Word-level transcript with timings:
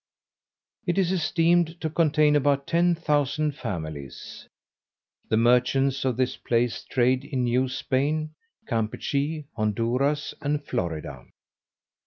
It 0.87 0.97
is 0.97 1.11
esteemed 1.11 1.79
to 1.79 1.87
contain 1.87 2.35
about 2.35 2.65
ten 2.65 2.95
thousand 2.95 3.51
families. 3.55 4.47
The 5.29 5.37
merchants 5.37 6.03
of 6.05 6.17
this 6.17 6.37
place 6.37 6.83
trade 6.83 7.23
in 7.23 7.43
New 7.43 7.69
Spain, 7.69 8.31
Campechy, 8.67 9.45
Honduras, 9.55 10.33
and 10.41 10.65
Florida. 10.65 11.25